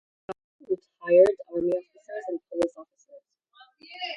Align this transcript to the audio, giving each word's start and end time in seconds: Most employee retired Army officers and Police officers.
Most 0.27 0.41
employee 0.57 1.19
retired 1.19 1.37
Army 1.53 1.73
officers 1.73 2.23
and 2.29 2.39
Police 2.49 2.73
officers. 2.75 3.21